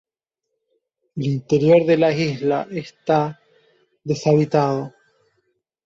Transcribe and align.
El 1.15 1.27
interior 1.27 1.85
de 1.85 1.95
la 1.97 2.11
isla 2.11 2.67
está 2.71 3.39
deshabitado. 4.03 4.95